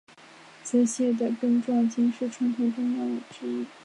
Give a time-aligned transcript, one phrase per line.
[0.63, 3.67] 泽泻的根状茎是传统中药之一。